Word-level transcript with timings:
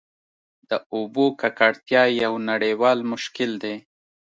د 0.69 0.71
اوبو 0.95 1.25
ککړتیا 1.41 2.03
یو 2.23 2.33
نړیوال 2.49 2.99
مشکل 3.11 3.51
دی. 3.63 3.75